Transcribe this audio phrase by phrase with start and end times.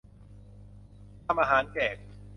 [1.25, 1.95] ทำอาหารแจก